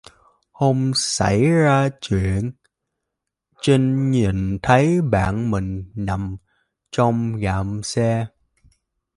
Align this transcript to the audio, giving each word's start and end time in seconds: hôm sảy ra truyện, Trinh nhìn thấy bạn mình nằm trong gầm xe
hôm 0.51 0.91
sảy 0.95 1.41
ra 1.43 1.89
truyện, 2.01 2.51
Trinh 3.61 4.11
nhìn 4.11 4.59
thấy 4.61 5.01
bạn 5.01 5.51
mình 5.51 5.91
nằm 5.95 6.37
trong 6.91 7.35
gầm 7.35 7.83
xe 7.83 8.27